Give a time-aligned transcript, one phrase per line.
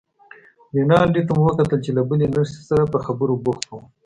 [0.75, 3.73] رینالډي ته مو وکتل چې له بلې نرسې سره په خبرو بوخت و.